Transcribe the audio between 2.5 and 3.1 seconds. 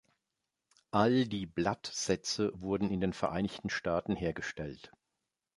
wurden in